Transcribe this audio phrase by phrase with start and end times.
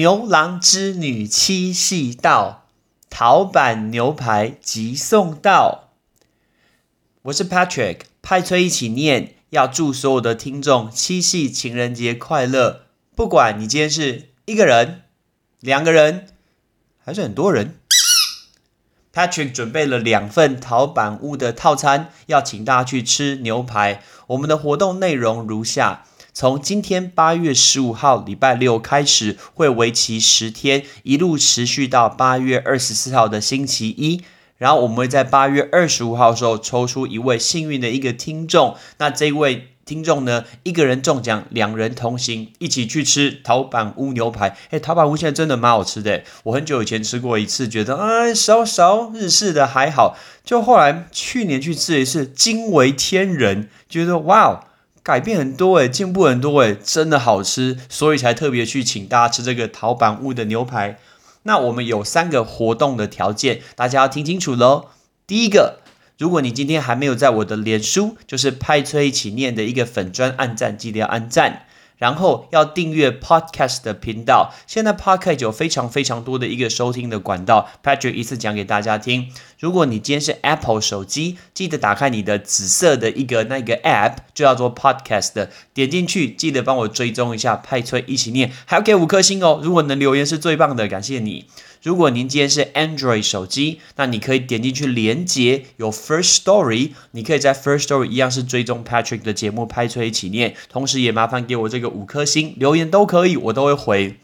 [0.00, 2.64] 牛郎织女七夕到，
[3.10, 5.90] 陶板牛排即送到。
[7.20, 12.86] 我是 Patrick，派崔一起念，要祝所有的听众七夕情人节快乐。
[13.14, 15.02] 不管你今天是一个人、
[15.60, 16.28] 两个人，
[17.04, 17.78] 还是很多人。
[19.12, 24.02] Patrick 准备了两份陶板屋的套餐，要请大家去吃牛排。
[24.28, 34.22] 我们的活动内容如下：从今天八月十五号礼拜六开始，会为期十天，一路持续到八月二十四号的星期一。
[34.58, 38.76] 然后我们会在八月二十五号的时候抽出一位幸运的一个听众。
[38.98, 39.66] 那这位。
[39.86, 44.56] 听众呢，一个人中奖，两人同行，一起去吃陶板屋牛排。
[44.70, 46.22] 哎，陶板屋现在真的蛮好吃的。
[46.44, 50.16] 我很久以前吃过一次，觉得啊，稍稍日式的还好。
[50.44, 54.68] 就后来去年去吃一次，惊为天人，觉得哇，
[55.10, 61.00] 改变很多诶，进步很多诶，真的好吃，所以才特别去请大家吃这个陶板屋的牛排。
[61.42, 64.90] 那我们有三个活动的条件，大家要听清楚喽。
[65.26, 65.80] 第一个。
[66.16, 71.64] 如果你今天还没有在我的脸书，就是派崔一起念的一个粉砖按赞，记得要按赞，
[72.00, 74.52] 然后要订阅 Podcast 的频道。
[74.66, 79.28] 现在 Podcast 有非常非常多的一个收听的管道，Patrick 一次讲给大家听。
[79.60, 89.60] 如果你今天是 Apple 手机，记得打开你的紫色的一个那个 App，就叫做 Podcast，点进去，记得帮我追踪一下派崔一起念，还要给五颗星哦。
[89.62, 91.44] 如果能留言是最棒的，感谢你。
[91.82, 104.16] 如果您今天是 Android 手机，那你可以点进去连接有 First Story，你可以在 First Story 一样是追踪 Patrick 的节目拍出一起念，同时也麻烦给我这个五颗星留言都可以，我都会回。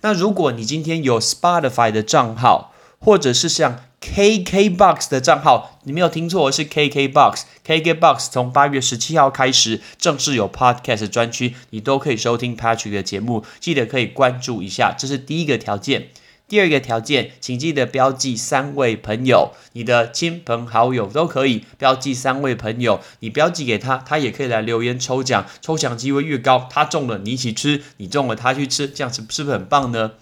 [0.00, 16.08] 那如果你今天有 Spotify 的账号，或者是像 KKBox 的账号，你没有听错，是 KKBox，KKBox 从八月十七号开始正式有 Podcast 专区，你都可以收听 Patrick 的节目，记得可以关注一下，这是第一个条件。
[16.46, 30.12] 第二个条件，请记得标记三位朋友，你的亲朋好友都可以标记三位朋友，你标记给他，他也可以来留言抽奖，抽奖机会越高，他中了你一起吃，你中了他去吃，这样子是不是很棒呢？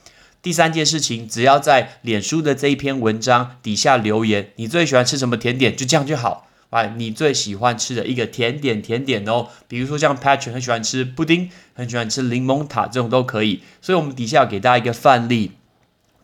[0.41, 13.63] 第三件事情，只要在脸书的这一篇文章底下留言，你最喜欢吃什么甜点，就这样就好啊，你最喜欢吃的一个甜点，甜点哦，比如说像 Patrick 很喜欢吃布丁，很喜欢吃柠檬塔，这种都可以。
[13.81, 15.53] 所以，我们底下要给大家一个范例。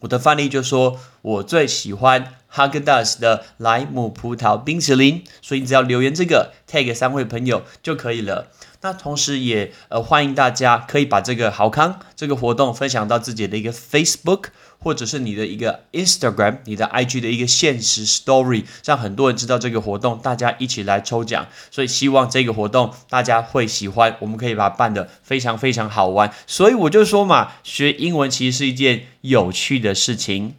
[0.01, 8.49] 我的范例就说，我最喜欢哈根达斯的莱姆葡萄冰淇淋，所以你只要留言这个，tag 三位朋友就可以了。
[8.81, 14.47] 那同时也呃欢迎大家可以把这个好康这个活动分享到自己的一个 Facebook。
[14.81, 21.49] 或者是你的一个 Instagram，你的 IG 的一个现实 Story，让很多人知道这个活动，大家一起来抽奖。
[21.73, 26.33] 所以希望这个活动大家会喜欢，我们可以把它办得非常非常好玩。
[26.47, 30.55] 所以我就说嘛，学英文其实是一件有趣的事情。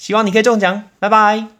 [0.00, 1.59] 希望你可以中奖，拜拜。